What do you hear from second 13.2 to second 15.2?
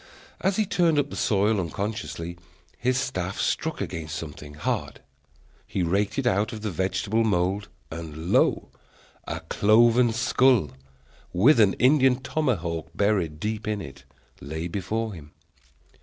deep in it, lay before